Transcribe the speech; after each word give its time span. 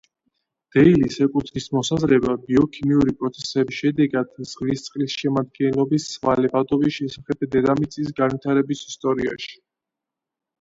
დეილის 0.75 1.17
ეკუთვნის 1.25 1.65
მოსაზრება 1.75 2.37
ბიოქიმიური 2.47 3.13
პროცესების 3.19 3.77
შედეგად 3.81 4.31
ზღვის 4.53 4.81
წყლის 4.87 5.19
შედგენილობის 5.25 6.09
ცვალებადობის 6.15 6.97
შესახებ 6.97 7.45
დედამიწის 7.57 8.11
განვითარების 8.23 8.83
ისტორიაში. 8.89 9.53